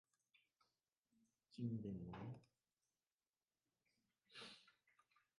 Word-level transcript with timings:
Trinh 1.51 1.77
liền 1.83 2.11
nói 2.11 2.27